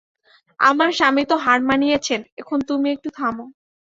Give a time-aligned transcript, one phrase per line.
[0.59, 3.45] আমার স্বামী তো হার মানিয়াছেন, এখন তুমি একটু থামো।